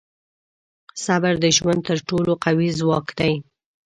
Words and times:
•صبر 1.05 1.33
د 1.43 1.45
ژوند 1.57 1.79
تر 1.87 1.97
ټولو 2.09 2.31
قوي 2.43 2.69
ځواک 2.79 3.07
دی. 3.19 3.33